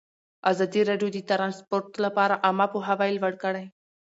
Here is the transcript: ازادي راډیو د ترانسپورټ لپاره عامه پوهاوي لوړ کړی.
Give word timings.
ازادي 0.51 0.81
راډیو 0.89 1.09
د 1.13 1.17
ترانسپورټ 1.29 1.87
لپاره 2.05 2.41
عامه 2.45 2.65
پوهاوي 2.73 3.09
لوړ 3.15 3.33
کړی. 3.43 3.65